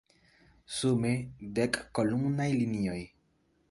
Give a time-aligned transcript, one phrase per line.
[0.77, 1.13] Sume,
[1.61, 3.01] dek kolumnaj linioj.